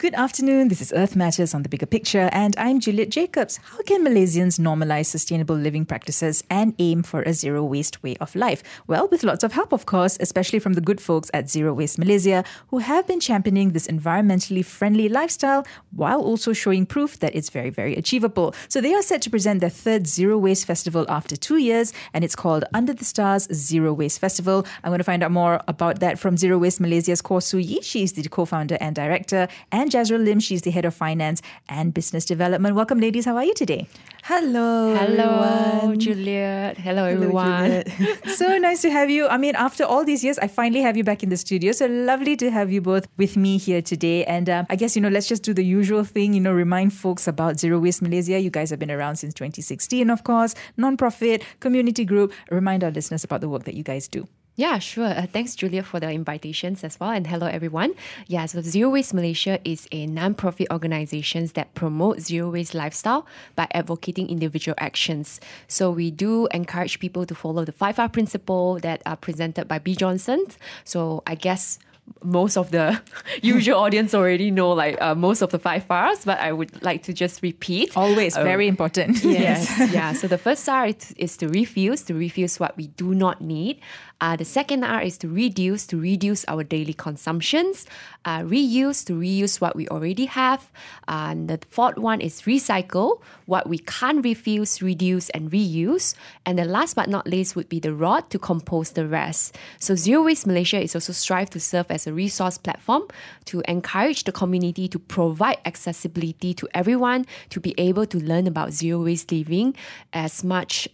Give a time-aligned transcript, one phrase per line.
[0.00, 0.68] Good afternoon.
[0.68, 3.58] This is Earth Matters on the Bigger Picture, and I'm Juliet Jacobs.
[3.58, 8.34] How can Malaysians normalize sustainable living practices and aim for a zero waste way of
[8.34, 8.62] life?
[8.86, 11.98] Well, with lots of help, of course, especially from the good folks at Zero Waste
[11.98, 17.50] Malaysia, who have been championing this environmentally friendly lifestyle while also showing proof that it's
[17.50, 18.54] very, very achievable.
[18.68, 22.24] So they are set to present their third Zero Waste Festival after two years, and
[22.24, 24.64] it's called Under the Stars Zero Waste Festival.
[24.82, 27.82] I'm going to find out more about that from Zero Waste Malaysia's Khor Sue Yee.
[27.82, 30.40] She's the co-founder and director, and Jazreel Lim.
[30.40, 32.74] She's the head of finance and business development.
[32.74, 33.24] Welcome, ladies.
[33.24, 33.86] How are you today?
[34.24, 34.94] Hello.
[34.94, 35.98] Hello, everyone.
[35.98, 36.78] Juliet.
[36.78, 37.84] Hello, Hello, everyone.
[37.84, 38.28] Juliet.
[38.36, 39.26] so nice to have you.
[39.28, 41.72] I mean, after all these years, I finally have you back in the studio.
[41.72, 44.24] So lovely to have you both with me here today.
[44.24, 46.92] And um, I guess, you know, let's just do the usual thing, you know, remind
[46.92, 48.38] folks about Zero Waste Malaysia.
[48.38, 52.32] You guys have been around since 2016, of course, non-profit, community group.
[52.50, 54.28] Remind our listeners about the work that you guys do.
[54.60, 55.06] Yeah, sure.
[55.06, 57.08] Uh, thanks, Julia, for the invitations as well.
[57.08, 57.94] And hello, everyone.
[58.26, 63.24] Yeah, so Zero Waste Malaysia is a non-profit organization that promotes zero waste lifestyle
[63.56, 65.40] by advocating individual actions.
[65.66, 69.96] So we do encourage people to follow the 5R principle that are presented by Bea
[69.96, 70.44] Johnson.
[70.84, 71.78] So I guess
[72.22, 73.00] most of the
[73.42, 77.02] usual audience already know like uh, most of the five R's, but I would like
[77.04, 77.96] to just repeat.
[77.96, 79.22] Always Uh, very important.
[79.24, 80.12] Yes, yeah.
[80.12, 83.80] So the first R is, is to refuse, to refuse what we do not need.
[84.20, 87.86] Uh, the second R is to reduce, to reduce our daily consumptions.
[88.24, 90.70] Uh, reuse, to reuse what we already have.
[91.08, 96.14] Uh, and the fourth one is recycle, what we can't refuse, reduce, and reuse.
[96.44, 99.56] And the last but not least would be the rot to compose the rest.
[99.78, 103.04] So Zero Waste Malaysia is also strive to serve as a resource platform
[103.46, 108.72] to encourage the community to provide accessibility to everyone to be able to learn about
[108.72, 109.74] zero waste living
[110.12, 110.88] as much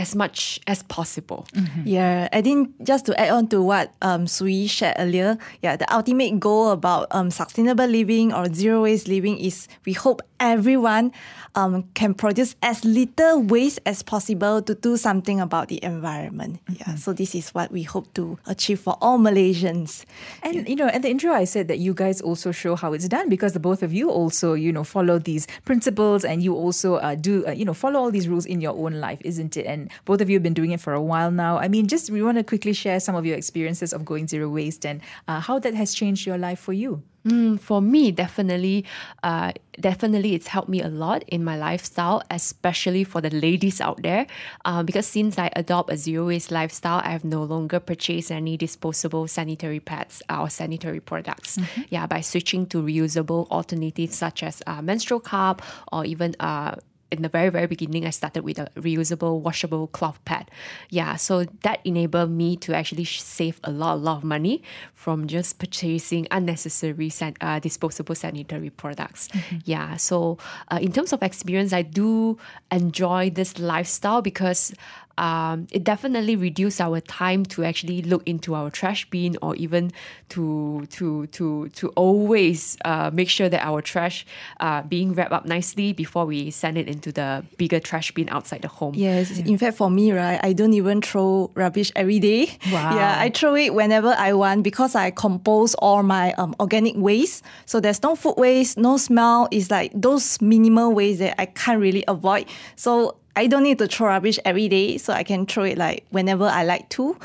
[0.00, 1.46] as much as possible.
[1.84, 5.84] Yeah, I think just to add on to what um, Sui shared earlier, yeah, the
[5.92, 11.12] ultimate goal about um, sustainable living or zero waste living is we hope everyone
[11.54, 16.60] um, can produce as little waste as possible to do something about the environment.
[16.68, 20.04] Yeah, so this is what we hope to achieve for all Malaysians.
[20.42, 23.08] And you know, at the intro, I said that you guys also show how it's
[23.08, 26.96] done because the both of you also, you know, follow these principles and you also
[26.96, 29.66] uh, do, uh, you know, follow all these rules in your own life, isn't it?
[29.66, 31.58] And both of you have been doing it for a while now.
[31.58, 34.48] I mean, just we want to quickly share some of your experiences of going zero
[34.48, 37.02] waste and uh, how that has changed your life for you.
[37.26, 38.84] Mm, for me, definitely,
[39.22, 44.02] uh, definitely, it's helped me a lot in my lifestyle, especially for the ladies out
[44.02, 44.26] there.
[44.64, 48.56] Uh, because since I adopt a zero waste lifestyle, I have no longer purchased any
[48.56, 51.58] disposable sanitary pads or sanitary products.
[51.90, 55.60] Yeah, by switching to reusable alternatives such as uh, menstrual cup
[55.92, 56.76] or even uh,
[57.10, 60.50] in the very very beginning i started with a reusable washable cloth pad.
[60.88, 64.62] Yeah so that enabled me to actually save a lot a lot of money
[64.94, 69.28] from just purchasing unnecessary san- uh, disposable sanitary products.
[69.64, 70.38] Yeah so
[70.70, 72.38] uh, in terms of experience i do
[72.70, 74.72] enjoy this lifestyle because
[75.20, 79.92] um, it definitely reduced our time to actually look into our trash bin or even
[80.30, 84.24] to to to to always uh, make sure that our trash
[84.60, 88.62] uh, being wrapped up nicely before we send it into the bigger trash bin outside
[88.62, 88.94] the home.
[88.94, 92.56] Yes, in fact, for me, right, I don't even throw rubbish every day.
[92.72, 92.96] Wow.
[92.96, 97.44] Yeah, I throw it whenever I want because I compose all my um, organic waste.
[97.66, 99.48] So there's no food waste, no smell.
[99.50, 102.46] It's like those minimal waste that I can't really avoid.
[102.76, 106.04] So I don't need to throw rubbish every day, so I can throw it like
[106.10, 107.16] whenever I like to.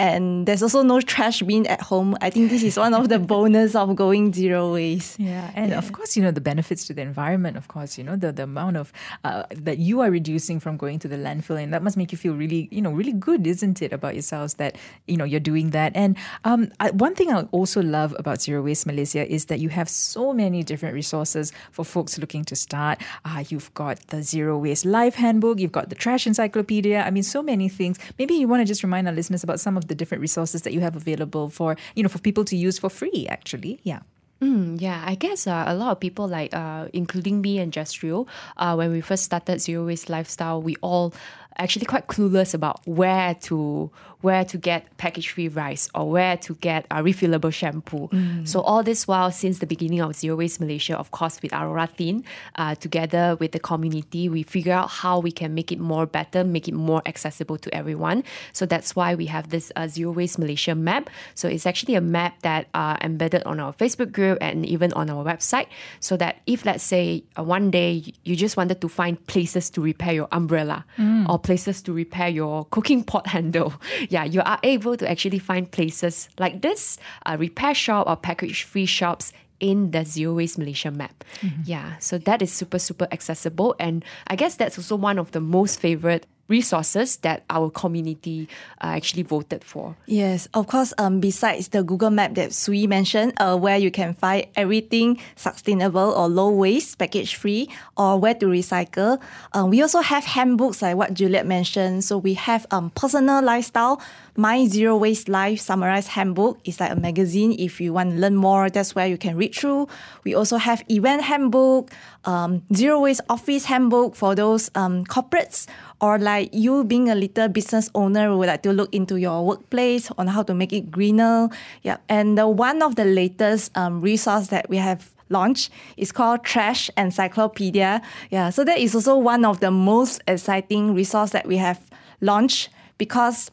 [0.00, 2.16] And there's also no trash bin at home.
[2.20, 5.20] I think this is one of the bonus of going zero waste.
[5.20, 7.56] Yeah, and of course, you know the benefits to the environment.
[7.56, 8.92] Of course, you know the, the amount of
[9.22, 12.18] uh, that you are reducing from going to the landfill, and that must make you
[12.18, 14.74] feel really, you know, really good, isn't it, about yourselves that
[15.06, 15.92] you know you're doing that.
[15.94, 19.68] And um, I, one thing I also love about Zero Waste Malaysia is that you
[19.68, 23.00] have so many different resources for folks looking to start.
[23.24, 27.02] Uh, you've got the Zero Waste Life Handbook, you've got the Trash Encyclopedia.
[27.02, 27.98] I mean, so many things.
[28.18, 30.72] Maybe you want to just remind our listeners about some of the different resources that
[30.72, 33.26] you have available for you know for people to use for free.
[33.28, 34.00] Actually, yeah.
[34.40, 38.26] Mm, yeah, I guess uh, a lot of people, like uh, including me and Jazreel,
[38.56, 41.12] uh, when we first started Zero Waste Lifestyle, we all
[41.56, 46.54] actually quite clueless about where to where to get package free rice or where to
[46.56, 48.06] get a refillable shampoo.
[48.44, 51.86] So all this while since the beginning of Zero Waste Malaysia, of course with Aurora
[51.86, 52.22] Thin,
[52.56, 56.44] uh, together with the community, we figure out how we can make it more better,
[56.44, 58.22] make it more accessible to everyone.
[58.52, 61.08] So that's why we have this uh, Zero Waste Malaysia map.
[61.34, 65.08] So it's actually a map that uh, embedded on our Facebook group and even on
[65.08, 65.68] our website,
[65.98, 69.80] so that if let's say uh, one day you just wanted to find places to
[69.80, 70.84] repair your umbrella
[71.26, 73.74] or places to repair your cooking pot handle.
[74.08, 78.62] Yeah, you are able to actually find places like this, a repair shop or package
[78.62, 81.22] free shops in the Zero Waste Malaysia map.
[81.42, 81.62] Mm-hmm.
[81.66, 83.76] Yeah, so that is super, super accessible.
[83.78, 88.48] And I guess that's also one of the most favorite resources that our community
[88.82, 89.96] uh, actually voted for.
[90.06, 90.92] Yes, of course.
[90.98, 96.12] Um, besides the Google Map that Sui mentioned, uh, where you can find everything sustainable
[96.12, 99.20] or low waste, package free, or where to recycle.
[99.52, 102.04] Um, we also have handbooks like what Juliet mentioned.
[102.04, 104.02] So we have um personal lifestyle.
[104.40, 107.54] My Zero Waste Life Summarized Handbook is like a magazine.
[107.58, 109.86] If you want to learn more, that's where you can read through.
[110.24, 111.90] We also have event handbook,
[112.24, 115.66] um, Zero Waste Office handbook for those um, corporates
[116.00, 120.10] or like you being a little business owner would like to look into your workplace
[120.16, 121.50] on how to make it greener.
[121.82, 126.44] Yeah, and the one of the latest um, resource that we have launched is called
[126.44, 128.00] Trash Encyclopedia.
[128.30, 131.90] Yeah, so that is also one of the most exciting resource that we have
[132.22, 133.50] launched because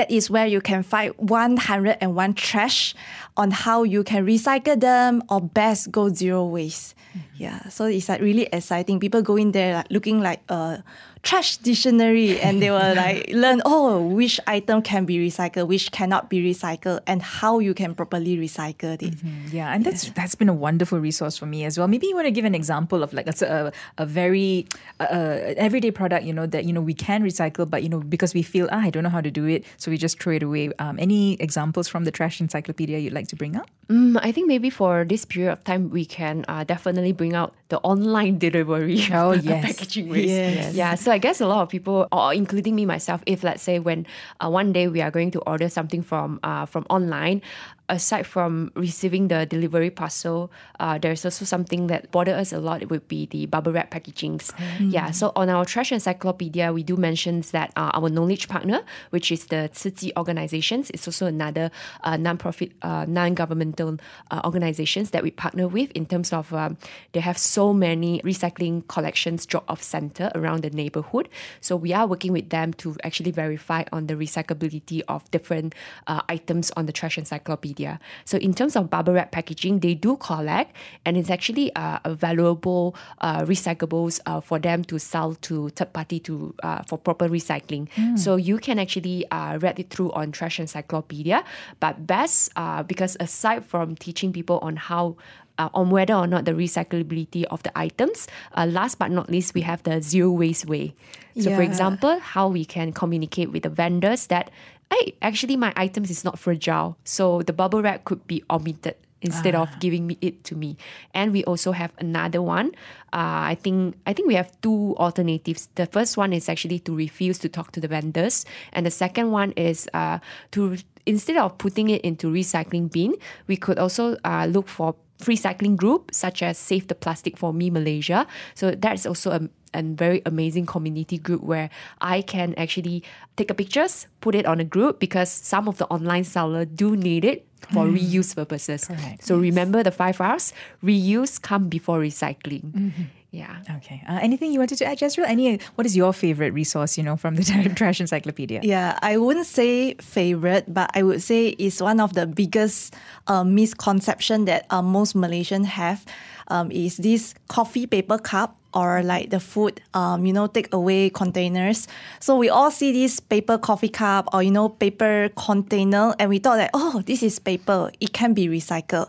[0.00, 2.94] that is where you can find 101 trash
[3.36, 6.94] on how you can recycle them or best go zero waste.
[7.40, 9.00] Yeah, so it's like really exciting.
[9.00, 10.84] People go in there like looking like a
[11.22, 16.28] trash dictionary and they will like learn oh which item can be recycled, which cannot
[16.28, 19.14] be recycled, and how you can properly recycle it.
[19.50, 21.88] Yeah, and that's that's been a wonderful resource for me as well.
[21.88, 23.72] Maybe you want to give an example of like a a,
[24.02, 24.66] a very
[25.00, 28.34] uh, everyday product, you know, that you know we can recycle, but you know because
[28.34, 30.42] we feel ah I don't know how to do it, so we just throw it
[30.42, 30.72] away.
[30.78, 33.70] Um, any examples from the trash encyclopedia you'd like to bring up?
[33.88, 37.54] Mm, I think maybe for this period of time, we can uh, definitely bring out
[37.68, 39.00] the online delivery.
[39.12, 39.64] Oh, yes.
[39.64, 40.28] packaging waste.
[40.28, 40.74] Yes.
[40.74, 43.78] Yeah, so I guess a lot of people, or including me myself, if let's say
[43.78, 44.06] when
[44.40, 47.42] uh, one day we are going to order something from uh, from online,
[47.90, 52.82] aside from receiving the delivery parcel, uh, there's also something that bother us a lot.
[52.82, 54.52] It would be the bubble wrap packagings.
[54.80, 59.30] Yeah, so on our trash encyclopedia, we do mention that uh, our knowledge partner, which
[59.30, 61.70] is the Tzu Chi organizations, it's also another
[62.04, 63.98] uh, non-profit, uh, non-governmental
[64.30, 66.76] uh, organizations that we partner with in terms of um,
[67.12, 71.28] they have so many recycling collections drop-off center around the neighborhood.
[71.60, 75.74] So we are working with them to actually verify on the recyclability of different
[76.06, 77.79] uh, items on the trash encyclopedia.
[78.24, 82.14] So in terms of bubble wrap packaging, they do collect, and it's actually uh, a
[82.14, 87.28] valuable uh, recyclables uh, for them to sell to third party to uh, for proper
[87.28, 87.88] recycling.
[88.18, 91.44] So you can actually uh, read it through on Trash Encyclopedia.
[91.80, 95.16] But best uh, because aside from teaching people on how
[95.60, 98.26] uh, on whether or not the recyclability of the items.
[98.56, 100.94] Uh, last but not least, we have the zero waste way.
[101.38, 104.50] So, for example, how we can communicate with the vendors that,
[104.92, 106.96] hey, actually, my items is not fragile.
[107.04, 110.76] So, the bubble wrap could be omitted instead of giving me it to me.
[111.14, 112.68] And we also have another one.
[113.12, 115.68] Uh, I think I think we have two alternatives.
[115.74, 119.30] The first one is actually to refuse to talk to the vendors, and the second
[119.30, 120.18] one is uh,
[120.52, 123.14] to instead of putting it into recycling bin,
[123.46, 127.52] we could also uh, look for free cycling group such as Save the Plastic for
[127.52, 128.26] Me Malaysia.
[128.54, 131.70] So that's also a, very amazing community group where
[132.00, 133.04] I can actually
[133.36, 136.96] take a pictures, put it on a group because some of the online seller do
[136.96, 137.94] need it for mm.
[137.94, 138.86] reuse purposes.
[138.86, 139.22] Correct.
[139.22, 140.52] So remember the five R's:
[140.82, 142.72] reuse, come before recycling.
[142.72, 143.19] Mm-hmm.
[143.30, 143.58] Yeah.
[143.76, 144.02] Okay.
[144.08, 145.26] Uh, anything you wanted to add, Jazreel?
[145.26, 145.60] Any?
[145.76, 146.98] What is your favorite resource?
[146.98, 148.60] You know, from the trash encyclopedia.
[148.62, 152.94] Yeah, I wouldn't say favorite, but I would say it's one of the biggest
[153.28, 156.04] uh, misconception that uh, most Malaysians have.
[156.48, 161.88] Um, is this coffee paper cup or like the food, um, you know, takeaway containers.
[162.18, 166.38] So we all see this paper coffee cup or you know paper container, and we
[166.38, 169.08] thought that oh, this is paper, it can be recycled.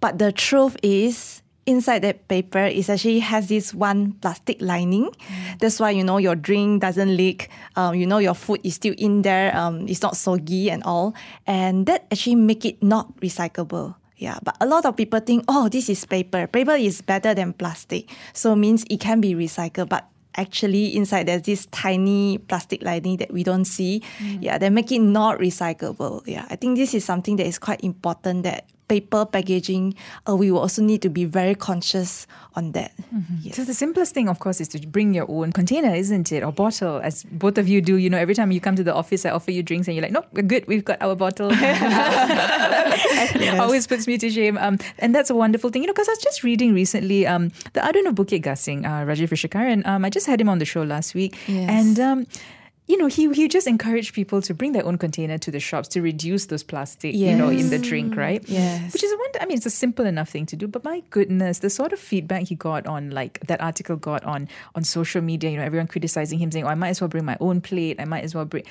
[0.00, 5.10] But the truth is inside that paper it actually has this one plastic lining.
[5.58, 7.48] That's why you know your drink doesn't leak.
[7.76, 9.56] Um, you know your food is still in there.
[9.56, 11.14] Um, it's not soggy and all,
[11.46, 13.94] and that actually make it not recyclable.
[14.16, 16.46] Yeah, but a lot of people think, oh, this is paper.
[16.46, 19.88] Paper is better than plastic, so means it can be recycled.
[19.88, 24.02] But actually, inside there's this tiny plastic lining that we don't see.
[24.40, 26.22] Yeah, they make it not recyclable.
[26.26, 28.44] Yeah, I think this is something that is quite important.
[28.44, 29.94] That paper packaging,
[30.28, 32.92] uh, we will also need to be very conscious on that.
[33.40, 33.56] Yes.
[33.56, 36.52] So the simplest thing, of course, is to bring your own container, isn't it, or
[36.52, 37.96] bottle, as both of you do.
[37.96, 40.04] You know, every time you come to the office, I offer you drinks, and you're
[40.08, 40.68] like, "Nope, we're good.
[40.68, 41.48] We've got our bottle."
[43.64, 44.58] Always puts me to shame.
[44.58, 47.48] Um, and that's a wonderful thing, you know, because I was just reading recently um,
[47.72, 49.86] the ADUN of Bukit Gasing, uh, Rajiv Rishyakaran.
[49.86, 51.68] Um, I just had him on the show last week, Yes.
[51.70, 51.98] and.
[51.98, 52.26] Um,
[52.92, 55.88] you know, he he just encouraged people to bring their own container to the shops
[55.94, 58.42] to reduce those plastic, you know, in the drink, right?
[58.44, 58.52] Mm.
[58.60, 58.92] Yes.
[58.92, 59.30] Which is a one.
[59.40, 61.98] I mean, it's a simple enough thing to do, but my goodness, the sort of
[61.98, 64.46] feedback he got on like that article got on
[64.76, 65.48] on social media.
[65.50, 67.96] You know, everyone criticizing him, saying, "Oh, I might as well bring my own plate.
[67.98, 68.64] I might as well bring."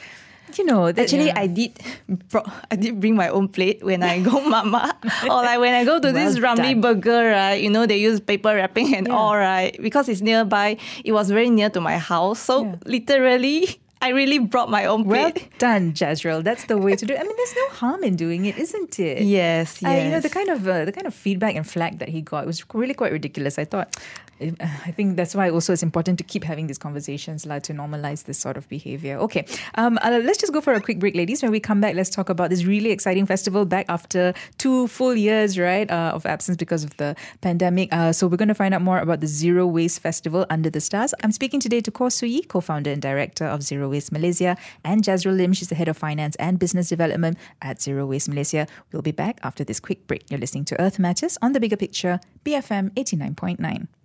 [0.58, 1.40] You know, that, Actually, yeah.
[1.40, 1.80] I did.
[2.30, 5.86] Bro- I did bring my own plate when I go mama, or like when I
[5.86, 6.82] go to this Well Ramly done.
[6.82, 7.56] Burger, right?
[7.64, 9.16] You know they use paper wrapping and Yeah.
[9.16, 9.72] all, right?
[9.82, 10.76] Because it's nearby.
[11.06, 12.76] It was very near to my house, so Yeah.
[12.86, 15.50] literally, I really brought my own Well plate.
[15.60, 16.44] done, Jazreel.
[16.44, 17.20] That's the way to do it.
[17.20, 19.22] I mean, there's no harm in doing it, isn't it?
[19.22, 19.84] Yes, yes.
[19.84, 22.22] Uh, you know the kind of uh, the kind of feedback and flack that he
[22.22, 23.60] got was really quite ridiculous.
[23.60, 23.96] I thought,
[24.62, 28.24] I think that's why also it's important to keep having these conversations, like to normalize
[28.24, 29.18] this sort of behavior.
[29.18, 29.46] Okay,
[29.76, 31.42] um, uh, let's just go for a quick break, ladies.
[31.42, 35.16] When we come back, let's talk about this really exciting festival back after two full
[35.16, 37.94] years, right, uh, of absence because of the pandemic.
[37.94, 40.82] Uh, so we're going to find out more about the Zero Waste Festival Under the
[40.82, 41.14] Stars.
[41.24, 45.38] I'm speaking today to Ko Sui, co-founder and director of Zero Waste Malaysia, and Jazreel
[45.38, 45.54] Lim.
[45.54, 48.68] She's the head of finance and business development at Zero Waste Malaysia.
[48.92, 50.30] We'll be back after this quick break.
[50.30, 54.01] You're listening to Earth Matters on the Bigger Picture, BFM 89.9.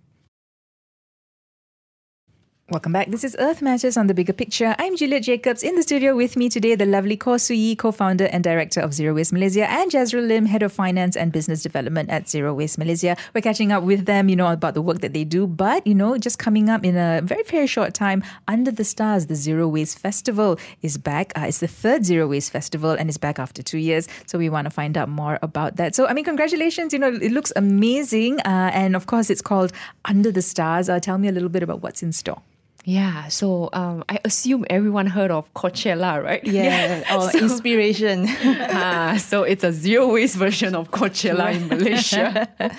[2.69, 3.07] Welcome back.
[3.07, 4.75] This is Earth Matters on the Bigger Picture.
[4.77, 5.63] I'm Juliet Jacobs.
[5.63, 9.13] In the studio with me today, the lovely Ko Sui, co-founder and director of Zero
[9.13, 13.15] Waste Malaysia, and Jazreel Lim, head of finance and business development at Zero Waste Malaysia.
[13.33, 15.47] We're catching up with them, you know, about the work that they do.
[15.47, 19.27] But, you know, just coming up in a very, very short time, Under the Stars,
[19.27, 21.31] the Zero Waste Festival is back.
[21.37, 24.09] Uh, it's the third Zero Waste Festival and it's back after two years.
[24.25, 25.95] So we want to find out more about that.
[25.95, 26.91] So, I mean, congratulations.
[26.91, 28.41] You know, it looks amazing.
[28.41, 29.71] Uh, and of course, it's called
[30.03, 30.89] Under the Stars.
[30.89, 32.41] Uh, tell me a little bit about what's in store.
[32.87, 36.39] Yeah, so um, I assume everyone heard of Coachella, right?
[36.47, 38.27] yeah, or So- inspiration.
[38.71, 42.47] ah, so it's a zero waste version of Coachella in Malaysia.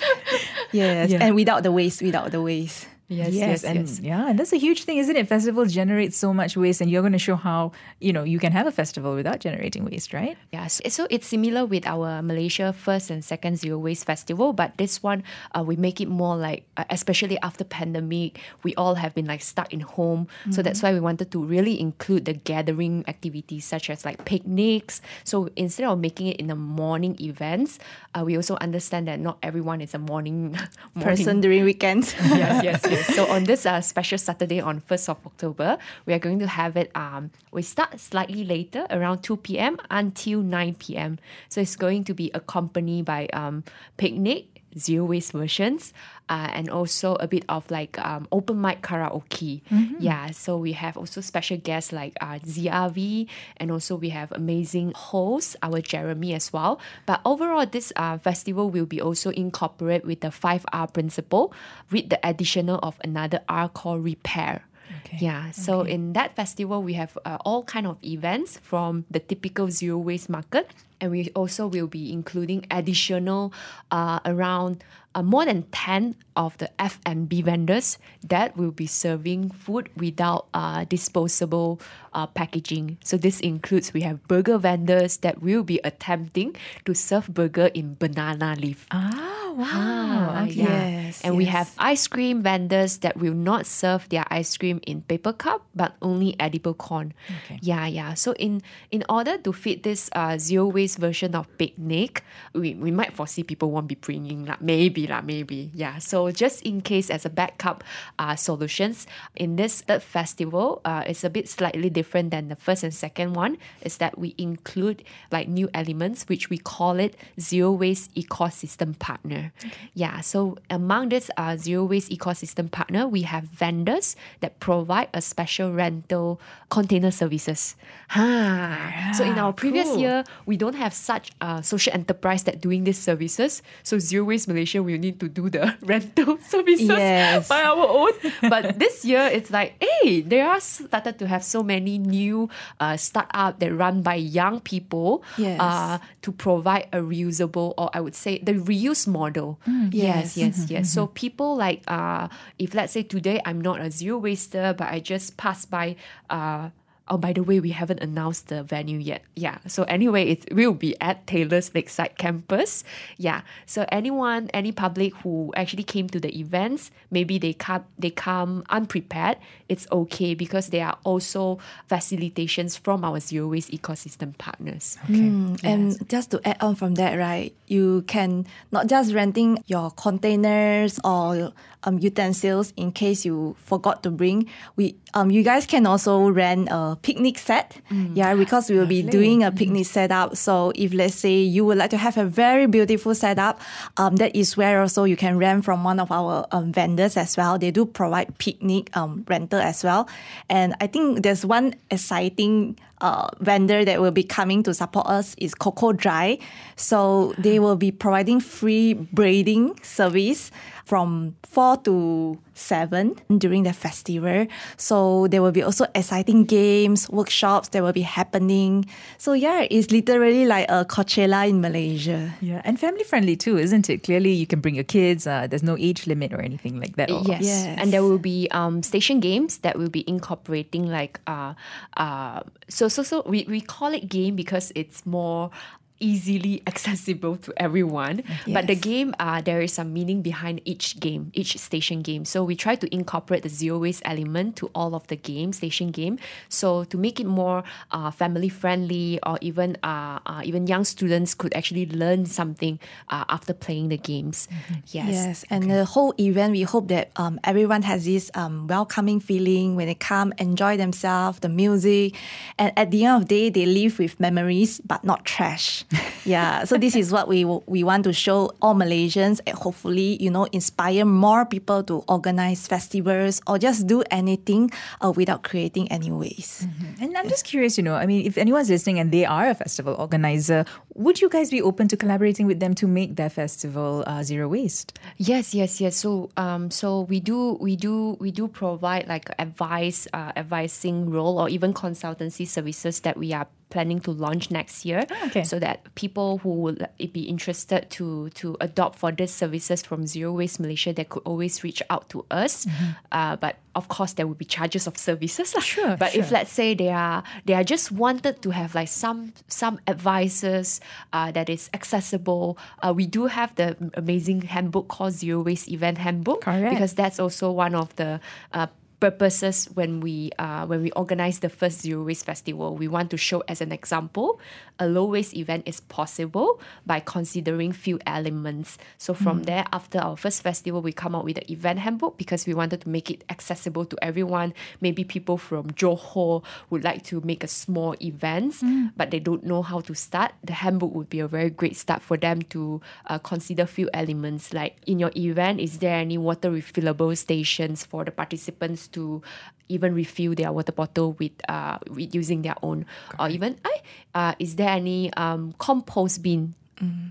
[0.71, 1.21] yes, Yeah.
[1.23, 2.87] and without the waste, without the waste.
[3.09, 3.99] Yes, yes, and yes.
[3.99, 5.27] yeah, and that's a huge thing, isn't it?
[5.27, 8.51] Festivals generate so much waste, and you're going to show how you know you can
[8.51, 10.37] have a festival without generating waste, right?
[10.53, 15.01] Yeah, so, it's similar with our Malaysia first and second zero waste festival, but this
[15.01, 15.23] one
[15.57, 19.41] uh, we make it more like, uh, especially after pandemic, we all have been like
[19.41, 20.27] stuck in home.
[20.51, 25.01] So that's why we wanted to really include the gathering activities such as like picnics.
[25.23, 27.79] So instead of making it in the morning events,
[28.13, 30.57] uh, we also understand that not everyone is a morning
[30.93, 32.13] morning Person during weekends.
[32.21, 32.98] yes, yes, yes.
[33.15, 36.77] So on this uh, special Saturday on 1st of October, we are going to have
[36.77, 39.77] it, um, we start slightly later, around 2 p.m.
[39.89, 41.19] until 9 p.m.
[41.49, 43.63] So it's going to be accompanied by um,
[43.97, 45.93] picnic, zero waste versions,
[46.29, 49.61] uh, and also a bit of like um, open mic karaoke.
[49.99, 54.93] Yeah, so we have also special guests like uh, ZRV, and also we have amazing
[54.95, 56.79] hosts, our Jeremy as well.
[57.05, 61.53] But overall, this uh, festival will be also incorporate with the 5R principle
[61.91, 64.63] with the additional of another R called repair.
[65.05, 65.17] Okay.
[65.21, 69.69] Yeah, so in that festival, we have uh, all kind of events from the typical
[69.69, 73.53] zero waste market, and we also will be including additional
[73.91, 74.83] uh, around
[75.15, 80.85] uh, more than 10 of the F&B vendors that will be serving food without uh,
[80.85, 81.79] disposable
[82.13, 82.97] uh, packaging.
[83.03, 87.95] So this includes we have burger vendors that will be attempting to serve burger in
[87.99, 88.87] banana leaf.
[88.91, 89.65] Ah, wow.
[89.65, 90.51] Ah, okay.
[90.51, 90.87] yeah.
[91.09, 95.01] Yes, and we have ice cream vendors that will not serve their ice cream in
[95.01, 97.13] paper cup but only edible corn.
[97.43, 97.59] Okay.
[97.61, 98.13] Yeah, yeah.
[98.13, 102.91] So in in order to fit this uh, zero waste version of picnic, we, we
[102.91, 105.71] might foresee people won't be bringing lah, maybe lah, maybe.
[105.73, 105.97] Yeah.
[105.99, 107.83] So just in case as a backup
[108.17, 112.83] uh, solutions in this third festival, uh, it's a bit slightly different than the first
[112.83, 113.57] and second one.
[113.81, 119.51] Is that we include like new elements which we call it zero waste ecosystem partner.
[119.93, 120.21] Yeah.
[120.21, 125.73] So among this uh, zero waste ecosystem partner, we have vendors that provide a special
[125.73, 127.75] rental container services.
[128.09, 129.13] Ha.
[129.15, 129.99] so in our previous cool.
[129.99, 133.61] year, we don't have such a social enterprise that doing these services.
[133.83, 137.47] So Zero Waste Malaysia will need to do the rental services Yes.
[137.47, 138.11] by our own.
[138.47, 142.47] But this year, it's like, hey, there are started to have so many new
[142.79, 145.59] uh, startup that run by young people Yes.
[145.59, 149.59] uh, to provide a reusable, or I would say the reuse model.
[149.91, 150.57] yes, yes.
[150.57, 150.85] yes, yes.
[150.93, 154.99] So people like, uh, if let's say today I'm not a zero waster, but I
[155.03, 155.95] just pass by.
[156.29, 156.69] Uh,
[157.09, 159.23] Oh, by the way, we haven't announced the venue yet.
[159.35, 159.57] Yeah.
[159.67, 162.83] So anyway, it will be at Taylor's Lakeside campus.
[163.17, 163.41] Yeah.
[163.65, 168.63] So anyone, any public who actually came to the events, maybe they come they come
[168.69, 169.37] unprepared.
[169.67, 171.57] It's okay because there are also
[171.89, 174.97] facilitations from our zero waste ecosystem partners.
[175.07, 179.91] Mm, And just to add on from that, right, you can not just renting your
[179.91, 184.47] containers or um, utensils in case you forgot to bring.
[184.75, 187.77] We um, you guys can also rent a picnic set.
[188.15, 190.35] Yeah, because we will be doing a picnic setup.
[190.35, 193.59] So if let's say you would like to have a very beautiful setup,
[193.97, 197.37] um, that is where also you can rent from one of our um, vendors as
[197.37, 197.57] well.
[197.57, 200.07] They do provide picnic um, rental as well.
[200.49, 205.35] And I think there's one exciting uh, vendor that will be coming to support us
[205.37, 206.37] is Coco Dry.
[206.75, 210.51] So they will be providing free braiding service
[210.89, 214.47] from 4 to 7 during the festival.
[214.75, 218.85] So there will be also exciting games, workshops that will be happening.
[219.17, 222.33] So yeah, it's literally like a Coachella in Malaysia.
[222.41, 224.03] Yeah, and family friendly too, isn't it?
[224.03, 225.27] Clearly, you can bring your kids.
[225.27, 227.09] Uh, there's no age limit or anything like that.
[227.09, 227.45] Yes.
[227.45, 227.77] Yes.
[227.77, 231.53] and there will be um, station games that will be incorporating like uh,
[231.97, 235.51] uh, so so so we, we call it game because it's more
[235.99, 238.23] easily accessible to everyone.
[238.47, 242.25] But the game uh, there is some meaning behind each game each station game.
[242.25, 245.91] So we try to incorporate the zero waste element to all of the game station
[245.91, 246.19] game.
[246.49, 251.33] So to make it more uh, family friendly or even uh, uh, even young students
[251.33, 252.79] could actually learn something
[253.09, 254.47] uh, after playing the games.
[254.87, 255.07] Yes.
[255.09, 259.75] Yes, and the whole event, we hope that um, everyone has this um, welcoming feeling
[259.75, 262.15] when they come, enjoy themselves, the music,
[262.57, 265.85] and at the end of the day, they leave with memories, but not trash.
[266.25, 270.29] Yeah, so this is what we we want to show all Malaysians, and hopefully, you
[270.29, 274.69] know, inspire more people to organize festivals or just do anything
[275.01, 276.67] uh, without creating any waste.
[277.01, 279.55] And I'm just curious, you know, I mean, if anyone's listening and they are a
[279.55, 284.03] festival organizer, would you guys be open to collaborating with them to make their festival
[284.05, 284.99] uh, zero waste?
[285.17, 285.95] Yes, yes, yes.
[285.95, 291.39] So, um, so we do, we do, we do provide like advice, uh, advising role
[291.39, 295.05] or even consultancy services that we are planning to launch next year.
[295.27, 295.43] okay.
[295.43, 300.33] So that people who would be interested to to adopt for these services from Zero
[300.33, 302.65] Waste Malaysia, they could always reach out to us.
[303.11, 305.53] Uh, but of course, there will be charges of services.
[305.61, 309.33] Sure, But if let's say they are they are just wanted to have like some
[309.47, 310.81] some advices
[311.13, 312.57] uh, that is accessible.
[312.81, 316.71] Uh, we do have the amazing handbook called Zero Waste Event Handbook Correct.
[316.71, 318.19] because that's also one of the
[318.53, 318.67] uh,
[318.99, 322.75] purposes when we uh, when we organize the first zero waste festival.
[322.75, 324.39] We want to show as an example
[324.79, 328.77] a low waste event is possible by considering few elements.
[328.97, 332.47] So from there after our first festival we come out with the event handbook because
[332.47, 334.53] we wanted to make it accessible to everyone.
[334.81, 338.63] Maybe people from Johor would like to make a small events
[338.95, 340.33] but they don't know how to start.
[340.43, 344.53] The handbook would be a very great start for them to uh, consider few elements
[344.53, 349.21] like in your event is there any water refillable stations for the participants to
[349.69, 352.85] even refill their water bottle with uh with using their own.
[353.19, 353.81] Or even I
[354.13, 356.55] uh is there any um compost bin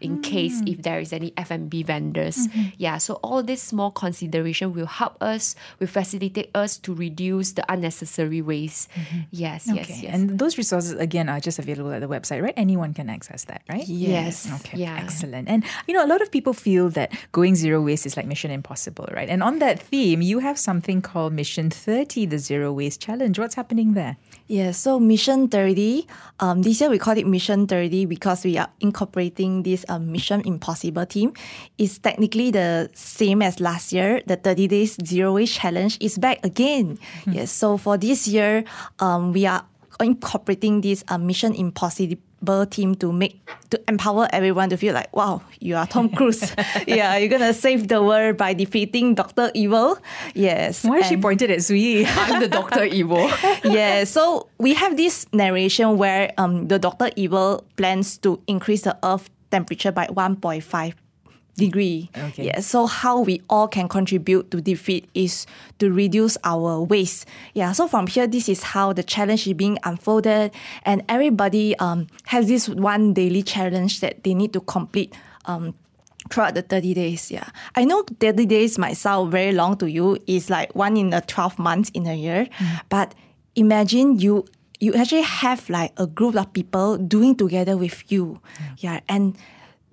[0.01, 2.49] in case if there is any F&B vendors.
[2.49, 2.63] Mm-hmm.
[2.79, 7.65] Yeah, so all this small consideration will help us, will facilitate us to reduce the
[7.73, 8.89] unnecessary waste.
[8.93, 9.19] Mm-hmm.
[9.31, 10.01] Yes, yes, Okay.
[10.03, 10.15] yes.
[10.15, 12.55] And those resources, again, are just available at the website, right?
[12.57, 13.87] Anyone can access that, right?
[13.87, 14.49] Yes.
[14.61, 14.97] Okay, Yeah.
[14.97, 15.49] excellent.
[15.49, 18.51] And you know, a lot of people feel that going zero waste is like Mission
[18.51, 19.29] Impossible, right?
[19.29, 23.39] And on that theme, you have something called Mission 30, the Zero Waste Challenge.
[23.39, 24.17] What's happening there?
[24.49, 26.07] Yeah, so Mission 30,
[26.41, 30.41] um, this year we call it Mission 30 because we are incorporating this um, Mission
[30.47, 31.35] Impossible team.
[31.77, 34.23] It's technically the same as last year.
[34.27, 36.99] The 30 Days Zero Waste Challenge is back again.
[37.27, 38.65] Yes, so for this year,
[39.01, 39.67] um, we are
[40.01, 42.17] incorporating this uh, Mission Impossible
[42.71, 46.55] team to make to empower everyone to feel like wow you are Tom Cruise
[46.87, 49.99] yeah you're gonna save the world by defeating Doctor Evil
[50.35, 52.07] yes Why is she pointed at Sui?
[52.07, 53.31] I'm the Doctor Evil.
[53.65, 58.97] yeah, so we have this narration where um, the Doctor Evil plans to increase the
[59.03, 60.95] Earth temperature by 1.5
[61.59, 62.11] degree.
[62.17, 62.47] Okay.
[62.47, 65.47] Yeah, so how we all can contribute to defeat is
[65.79, 67.27] to reduce our waste.
[67.55, 70.53] Yeah, so from here, this is how the challenge is being unfolded,
[70.85, 75.15] and everybody um, has this one daily challenge that they need to complete.
[75.45, 75.75] Um,
[76.31, 77.31] throughout the 30 days.
[77.31, 77.49] Yeah.
[77.75, 80.19] I know 30 days might sound very long to you.
[80.27, 82.49] It's like one in a 12 months in a year.
[82.91, 83.15] But
[83.55, 84.45] imagine you
[84.81, 88.41] you actually have like a group of people doing together with you.
[88.79, 89.01] Yeah.
[89.09, 89.37] And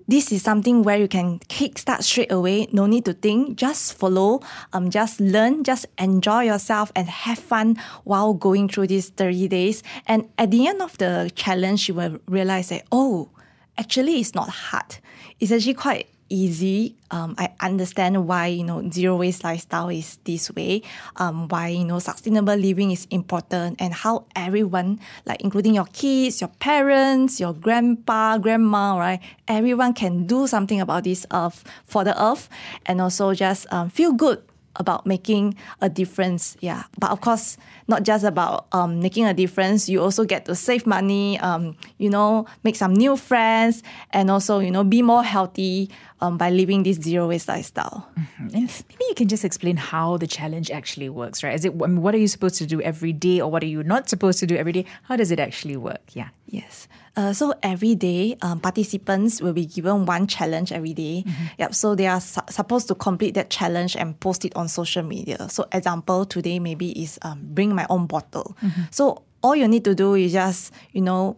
[0.08, 2.68] this is something where you can kickstart straight away.
[2.72, 3.56] No need to think.
[3.56, 4.40] Just follow.
[4.72, 5.64] Um, just learn.
[5.64, 9.82] Just enjoy yourself and have fun while going through these 30 days.
[10.06, 13.30] And at the end of the challenge, you will realize that, oh,
[13.76, 14.98] actually it's not hard.
[15.40, 16.96] It's actually quite easy.
[17.10, 20.82] Um, I understand why you know zero waste lifestyle is this way.
[21.16, 26.40] Um, why you know sustainable living is important, and how everyone, like including your kids,
[26.40, 29.20] your parents, your grandpa, grandma, right?
[29.48, 32.48] Everyone can do something about this earth for the earth,
[32.86, 34.42] and also just um, feel good
[34.78, 36.56] about making a difference.
[36.60, 37.56] Yeah, but of course,
[37.88, 39.88] not just about um, making a difference.
[39.88, 41.38] You also get to save money.
[41.40, 46.38] Um, you know, make some new friends, and also you know be more healthy um,
[46.38, 48.08] by living this zero waste lifestyle.
[48.38, 48.54] And
[48.88, 51.54] maybe you can just explain how the challenge actually works, right?
[51.54, 53.66] Is it I mean, what are you supposed to do every day, or what are
[53.66, 54.84] you not supposed to do every day?
[55.04, 56.02] How does it actually work?
[56.12, 56.28] Yeah.
[56.46, 56.88] Yes.
[57.16, 61.24] Uh, so every day, um, participants will be given one challenge every day.
[61.58, 61.74] Yep.
[61.74, 65.48] So they are su- supposed to complete that challenge and post it on social media.
[65.48, 68.56] So example today maybe is um, bring my own bottle.
[68.90, 71.36] So all you need to do is just you know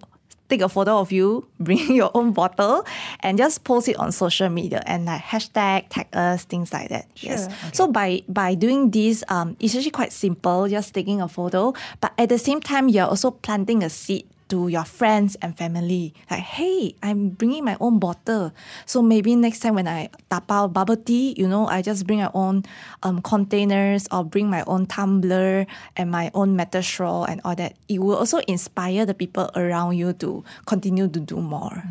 [0.48, 2.84] take a photo of you, bring your own bottle,
[3.20, 7.06] and just post it on social media and like hashtag tag us, things like that.
[7.16, 7.48] Yes.
[7.72, 11.74] So by by doing this, um, it's actually quite simple, just taking a photo.
[12.00, 16.14] But at the same time, you're also planting a seed to your friends and family.
[16.30, 18.52] Like, hey, I'm bringing my own bottle.
[18.86, 22.30] So maybe next time when I tapao bubble tea, you know, I just bring my
[22.34, 22.64] own
[23.02, 27.76] um, containers or bring my own tumbler and my own metal straw and all that.
[27.88, 31.82] It will also inspire the people around you to continue to do more.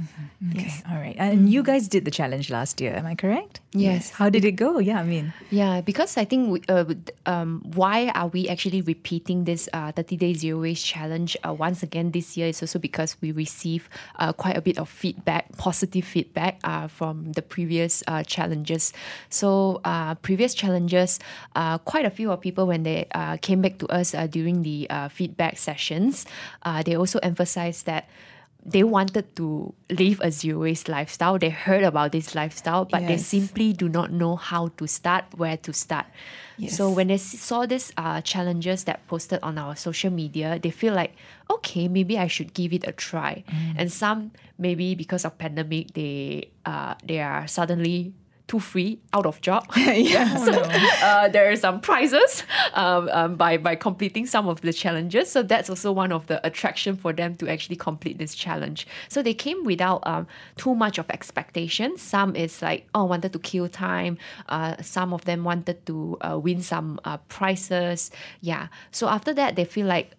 [0.52, 0.74] Okay.
[0.89, 1.15] All right.
[1.17, 2.93] And you guys did the challenge last year.
[2.96, 3.60] Am I correct?
[3.74, 4.10] Yes.
[4.10, 4.80] How did it go?
[4.80, 5.00] Yeah.
[5.00, 5.34] I mean.
[5.50, 6.86] Yeah, because I think we, uh,
[7.26, 11.84] um, why are we actually repeating this uh, 30 day zero waste challenge uh, once
[11.84, 16.05] again this year is also because we receive uh, quite a bit of feedback, positive
[16.05, 18.93] feedback uh, from the previous uh, challenges.
[19.29, 21.19] So uh, previous challenges,
[21.55, 24.88] uh, quite a few of people when they uh, came back to us during the
[25.12, 26.25] feedback sessions,
[26.86, 28.10] they also emphasized that
[28.67, 31.39] they wanted to live a zero waste lifestyle.
[31.39, 35.56] They heard about this lifestyle, but they simply do not know how to start, where
[35.58, 36.06] to start.
[36.67, 40.93] So when they saw these uh, challenges that posted on our social media, they feel
[40.93, 41.15] like,
[41.49, 43.43] okay, maybe I should give it a try.
[43.77, 48.13] And some maybe because of pandemic, they uh, they are suddenly
[48.47, 49.65] too free, out of job.
[49.77, 50.36] yeah.
[50.45, 55.29] so uh, there are some prizes um, um, by by completing some of the challenges.
[55.29, 58.88] So that's also one of the attraction for them to actually complete this challenge.
[59.10, 62.01] So they came without um, too much of expectations.
[62.01, 64.17] Some is like oh wanted to kill time.
[64.47, 68.12] Uh, some of them wanted to uh, win some uh, prizes.
[68.41, 68.67] Yeah.
[68.91, 70.13] So after that, they feel like.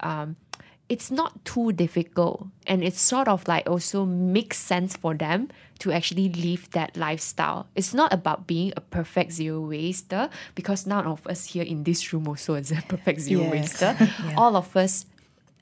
[0.88, 5.48] It's not too difficult and it's sort of like also makes sense for them
[5.81, 11.07] to actually live that lifestyle it's not about being a perfect zero waster because none
[11.07, 13.81] of us here in this room also is a perfect zero Yes.
[13.83, 15.07] waster all of us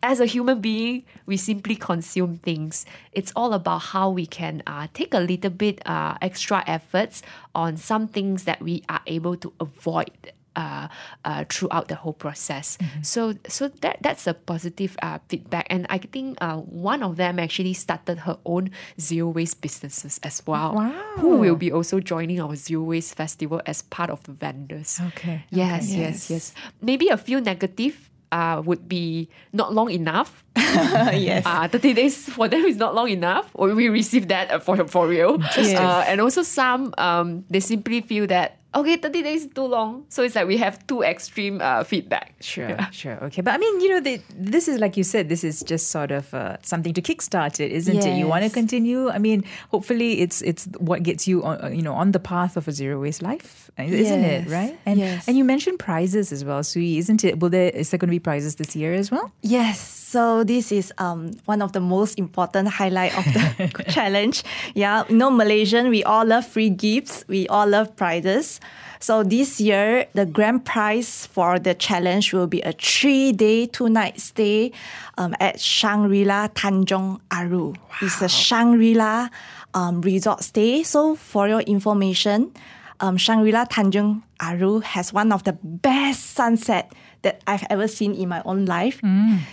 [0.02, 2.84] as a human being, we simply consume things.
[3.12, 7.22] It's all about how we can uh, take a little bit uh, extra efforts
[7.54, 10.12] on some things that we are able to avoid
[10.56, 10.88] uh,
[11.24, 12.78] uh, throughout the whole process.
[13.02, 17.38] So, so that that's a positive uh, feedback, and I think uh, one of them
[17.38, 20.74] actually started her own zero waste businesses as well.
[20.74, 20.92] Wow.
[21.18, 25.00] Who will be also joining our zero waste festival as part of the vendors.
[25.14, 25.44] Okay.
[25.50, 26.52] Yes, yes, yes.
[26.80, 30.44] Maybe a few negative uh, would be not long enough.
[30.56, 31.44] yes.
[31.46, 33.50] Uh, 30 days for them is not long enough.
[33.54, 35.38] Or we receive that uh, for, for real.
[35.56, 40.04] Uh, and also some, um, they simply feel that, okay, 30 days is too long.
[40.08, 42.34] So it's like we have two extreme uh, feedback.
[42.40, 43.18] Sure, sure.
[43.24, 43.42] Okay.
[43.42, 46.10] But I mean, you know, the, this is, like you said, this is just sort
[46.10, 48.18] of uh, something to kickstart it, isn't it?
[48.18, 49.08] You want to continue.
[49.08, 52.56] I mean, hopefully it's it's what gets you on, uh, you know, on the path
[52.56, 54.48] of a zero waste life, isn't it?
[54.48, 54.78] Right?
[54.86, 55.26] And, Yes.
[55.28, 57.40] and you mentioned prizes as well, Sui, isn't it?
[57.40, 59.32] Will there, is there going to be prizes this year as well?
[59.42, 64.44] Yes, so this is um one of the most important highlight of the challenge.
[64.74, 67.24] Yeah, you know Malaysian, we all love free gifts.
[67.26, 68.60] We all love prizes.
[69.00, 74.72] So this year, the grand prize for the challenge will be a three-day, two-night stay
[75.18, 77.74] um, at Shangri-La Tanjong Aru.
[78.00, 79.28] It's a Shangri-La
[79.74, 80.82] um, resort stay.
[80.82, 82.52] So for your information,
[83.00, 86.90] um, Shangri-La Tanjung Aru has one of the best sunset
[87.22, 89.00] that I've ever seen in my own life.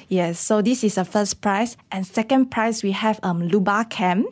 [0.07, 1.77] Yes, so this is the first prize.
[1.91, 4.27] And second prize, we have um, Luba Camp.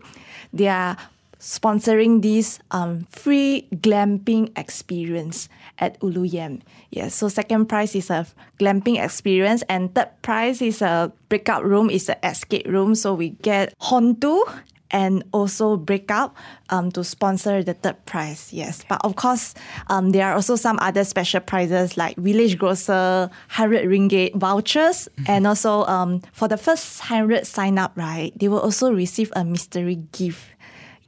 [0.54, 0.98] They are
[1.40, 6.62] sponsoring this um, free glamping experience at Ulu Yam.
[6.92, 8.28] Yes, so second prize is a
[8.60, 12.94] glamping experience, and third prize is a breakout room, is an escape room.
[12.94, 14.46] So we get Hontu
[14.92, 16.34] and also breakout
[16.70, 18.54] um, to sponsor the third prize.
[18.54, 19.54] Yes, but of course,
[19.88, 25.48] um, there are also some other special prizes like Village Grocer, 100 ringgit vouchers, and
[25.48, 29.96] also um, for the first 100 sign up, right, they will also receive a mystery
[30.12, 30.51] gift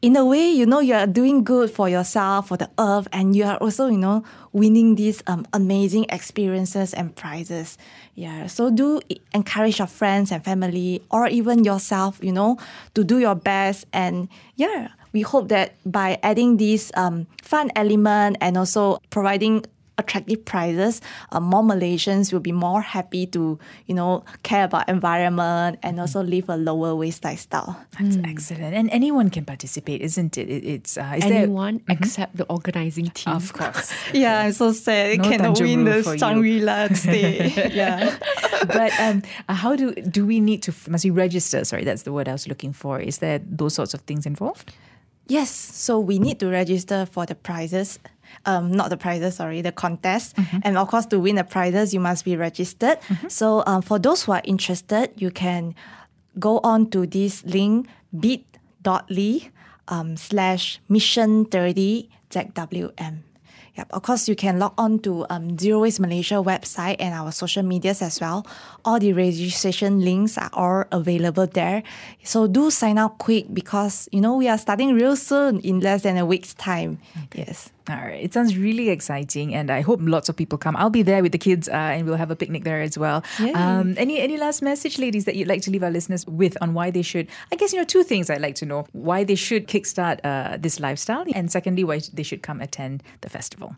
[0.03, 3.37] in a way, you know, you are doing good for yourself, for the earth, and
[3.37, 7.77] you are also, you know, winning these um, amazing experiences and prizes.
[8.13, 8.47] Yeah.
[8.47, 8.99] So do
[9.33, 12.57] encourage your friends and family, or even yourself, you know,
[12.95, 13.85] to do your best.
[13.93, 19.63] And yeah, we hope that by adding this um, fun element and also providing
[19.97, 21.01] attractive prices,
[21.32, 26.23] uh, more Malaysians will be more happy to, you know, care about environment and also
[26.23, 27.77] live a lower waste lifestyle.
[27.99, 28.73] That's excellent.
[28.75, 30.49] And anyone can participate, isn't it?
[30.49, 33.36] it it's uh, is Anyone except the organizing team.
[33.36, 33.93] Of course.
[34.13, 35.17] Yeah, I'm so sad.
[35.17, 36.19] No I cannot Tanjung win Rhu the for you.
[36.19, 37.69] Shangri-La stay.
[37.73, 38.17] yeah.
[38.67, 41.63] but um, uh, how do do we need to must we register?
[41.65, 42.99] Sorry, that's the word I was looking for.
[42.99, 44.73] Is there those sorts of things involved?
[45.27, 47.99] Yes, so we need to register for the prizes.
[48.46, 50.36] Um, not the prizes, sorry, the contest.
[50.63, 53.00] And of course, to win the prizes, you must be registered.
[53.28, 55.76] So um, for those who are interested, you can
[56.39, 59.50] go on to this link bit.ly
[59.88, 63.24] um, slash mission 30 ZWM.
[63.76, 63.88] Yep.
[63.89, 67.63] Of course, you can log on to um, Zero Waste Malaysia website and our social
[67.63, 68.46] medias as well.
[68.86, 71.82] All the registration links are all available there.
[72.24, 76.04] So do sign up quick because you know we are starting real soon in less
[76.04, 77.00] than a week's time.
[77.34, 77.72] Yes.
[77.89, 78.24] All right.
[78.24, 80.78] It sounds really exciting, and I hope lots of people come.
[80.78, 83.24] I'll be there with the kids, uh, and we'll have a picnic there as well.
[83.54, 86.74] Um, any any last message, ladies, that you'd like to leave our listeners with on
[86.74, 87.28] why they should?
[87.52, 90.58] I guess you know two things I'd like to know: why they should kickstart uh,
[90.58, 93.76] this lifestyle, and secondly, why they should come attend the festival.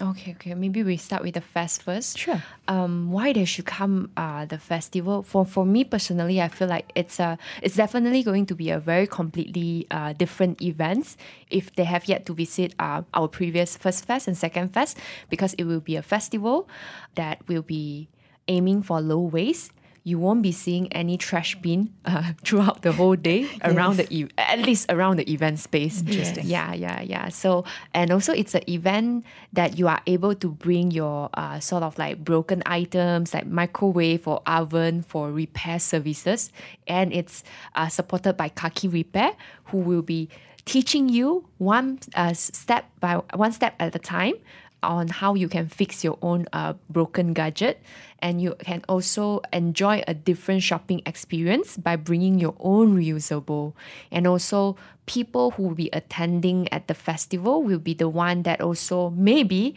[0.00, 0.54] Okay, okay.
[0.54, 2.16] Maybe we start with the fest first.
[2.16, 2.40] Sure.
[2.68, 5.22] Um, why they should come uh, the festival?
[5.22, 8.78] For for me personally, I feel like it's a it's definitely going to be a
[8.78, 11.16] very completely uh, different events
[11.50, 14.98] if they have yet to visit uh, our previous first fest and second fest
[15.30, 16.68] because it will be a festival
[17.16, 18.08] that will be
[18.46, 19.72] aiming for low waste.
[20.02, 24.28] You won't be seeing any trash bin uh, throughout the whole day around the e-
[24.38, 26.00] at least around the event space.
[26.00, 26.46] Interesting.
[26.46, 27.28] Yeah, yeah, yeah.
[27.28, 31.82] So and also it's an event that you are able to bring your uh, sort
[31.82, 36.52] of like broken items like microwave or oven for repair services,
[36.86, 39.32] and it's uh, supported by Kaki Repair,
[39.64, 40.28] who will be
[40.64, 44.34] teaching you one uh, step by one step at a time
[44.82, 47.80] on how you can fix your own uh, broken gadget.
[48.20, 53.72] And you can also enjoy a different shopping experience by bringing your own reusable.
[54.10, 58.60] And also people who will be attending at the festival will be the one that
[58.60, 59.74] also maybe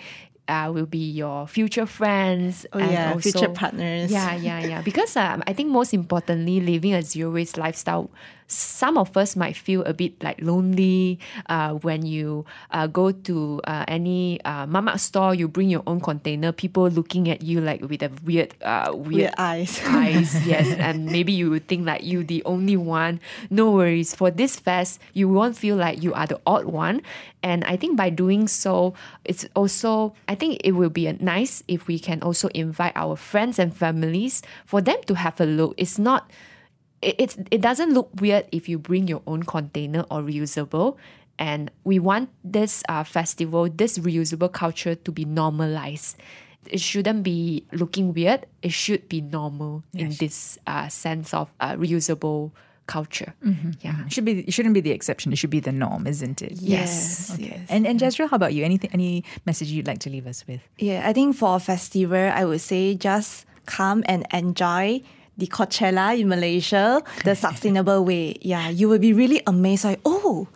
[0.49, 4.11] uh, will be your future friends Oh, and yeah, also- future partners.
[4.11, 4.81] yeah yeah yeah.
[4.81, 8.11] Because um, i think most importantly living a zero waste lifestyle
[8.53, 13.59] some of us might feel a bit like lonely uh, when you uh, go to
[13.65, 17.81] uh, any uh, mama store you bring your own container people looking at you like
[17.81, 19.81] with a weird uh, weird, Weird eyes.
[19.85, 23.19] eyes yes and maybe you would think like you the only one.
[23.49, 24.13] No worries.
[24.15, 27.01] For this fest you won't feel like you are the odd one
[27.41, 28.93] and i think by doing so
[29.25, 33.59] it's also i think it will be nice if we can also invite our friends
[33.59, 35.73] and families for them to have a look.
[35.77, 36.29] It's not
[37.03, 40.95] it, it's it doesn't look weird if you bring your own container or reusable
[41.39, 46.15] and we want this uh, festival this reusable culture to be normalized
[46.71, 51.73] it shouldn't be looking weird it should be normal in this uh, sense of uh,
[51.75, 52.51] reusable
[52.85, 53.33] culture
[53.81, 54.41] yeah It should be.
[54.43, 55.31] It shouldn't be the exception.
[55.31, 56.59] It should be the norm, isn't it?
[56.59, 57.55] Yes, Okay.
[57.55, 57.71] yes.
[57.71, 58.65] And and Jazra, how about you?
[58.67, 58.91] Anything?
[58.91, 60.59] Any message you'd like to leave us with?
[60.77, 64.99] Yeah, I think for a festival, I would say just come and enjoy
[65.37, 68.37] the Coachella in Malaysia the sustainable way.
[68.41, 69.83] Yeah, you will be really amazed.
[69.85, 70.47] Like, oh,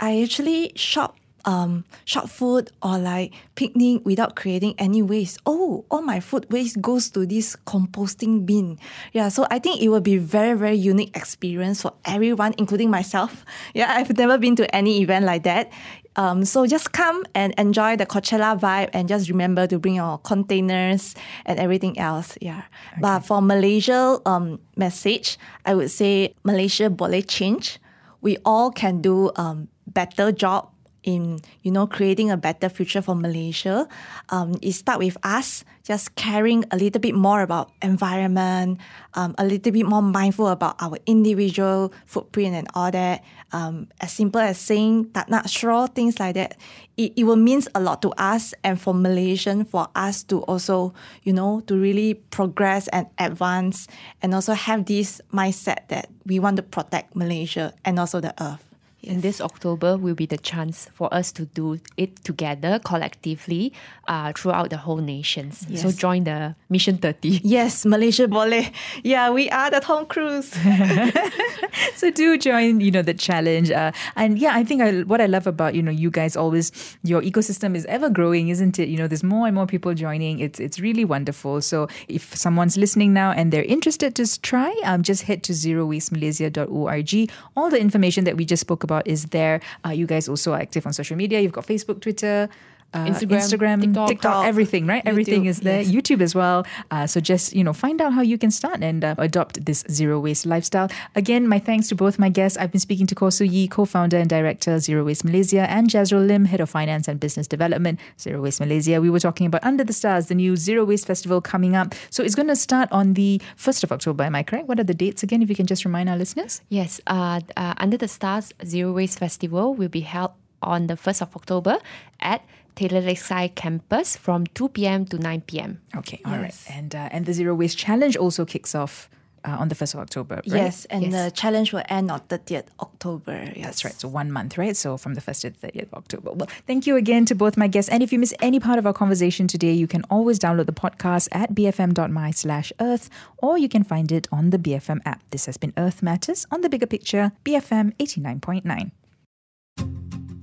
[0.00, 5.38] I actually shop um shop food or like picnic without creating any waste.
[5.46, 8.78] Oh, all my food waste goes to this composting bin.
[9.12, 13.44] Yeah, so I think it will be very very unique experience for everyone, including myself.
[13.74, 15.70] Yeah, I've never been to any event like that.
[16.16, 20.18] Um, so just come and enjoy the Coachella vibe and just remember to bring your
[20.18, 21.14] containers
[21.46, 22.36] and everything else.
[22.40, 22.62] Yeah.
[23.00, 27.78] But for Malaysia um, message, I would say Malaysia boleh change.
[28.20, 30.70] We all can do um, better job
[31.08, 33.88] in you know creating a better future for Malaysia.
[34.28, 38.76] Um, it start with us just caring a little bit more about environment,
[39.14, 43.24] um, a little bit more mindful about our individual footprint and all that.
[43.52, 46.60] Um, as simple as saying tak nak straw, things like that.
[47.00, 50.92] It, it will means a lot to us and for Malaysian for us to also
[51.22, 53.88] you know to really progress and advance
[54.20, 58.67] and also have this mindset that we want to protect Malaysia and also the earth.
[59.08, 63.72] And this October will be the chance for us to do it together collectively
[64.06, 65.66] uh, throughout the whole nations.
[65.74, 67.40] So join the Mission 30.
[67.48, 68.70] Yes, Malaysia boleh.
[69.02, 70.52] Yeah, we are the Tom Cruise.
[71.94, 75.26] so do join you know the challenge uh, and yeah i think I, what i
[75.26, 78.96] love about you know you guys always your ecosystem is ever growing isn't it you
[78.96, 83.12] know there's more and more people joining it's it's really wonderful so if someone's listening
[83.12, 88.36] now and they're interested just try um, just head to zerowastemalaysia.org all the information that
[88.36, 89.60] we just spoke about is there.
[89.84, 91.40] Uh, you guys also are active on social media.
[91.40, 92.48] You've got facebook twitter
[92.94, 94.08] uh, Instagram, Instagram, TikTok.
[94.08, 95.02] TikTok, everything, right?
[95.04, 95.82] Everything is there.
[95.82, 95.90] yes.
[95.92, 96.66] YouTube as well.
[96.90, 99.84] Uh, so just you know, find out how you can start and uh, adopt this
[99.90, 100.88] zero waste lifestyle.
[101.14, 102.56] Again, my thanks to both my guests.
[102.56, 106.26] I've been speaking to Khor Sue Yee, co-founder and director Zero Waste Malaysia, and Jazreel
[106.26, 109.00] Lim, head of finance and business development Zero Waste Malaysia.
[109.00, 111.94] We were talking about Under the Stars, the new Zero Waste Festival coming up.
[112.10, 114.24] So it's going to start on the first of October.
[114.24, 114.66] Am I correct?
[114.66, 115.42] What are the dates again?
[115.42, 116.62] If you can just remind our listeners.
[116.70, 121.22] Yes, uh, uh, Under the Stars Zero Waste Festival will be held on the 1st
[121.22, 121.78] of October
[122.20, 122.42] at
[122.78, 125.04] Taylor Lakeside campus from 2 p.m.
[125.06, 125.80] to 9 p.m.
[125.96, 129.10] Okay, all right, and uh, and the Zero Waste Challenge also kicks off
[129.44, 130.36] uh, on the first of October.
[130.36, 130.46] Right?
[130.46, 131.12] Yes, and Yes.
[131.12, 133.50] the challenge will end on 30th October.
[133.56, 133.64] Yes.
[133.64, 133.94] That's right.
[134.00, 134.76] So one month, right?
[134.76, 136.30] So from the 1st to the 30th of October.
[136.32, 137.88] Well, thank you again to both my guests.
[137.90, 140.72] And if you miss any part of our conversation today, you can always download the
[140.84, 145.22] podcast at bfm.my slash earth or you can find it on the BFM app.
[145.30, 148.90] This has been Earth Matters on the bigger picture, BFM 89.9.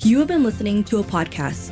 [0.04, 1.72] You have been listening to a podcast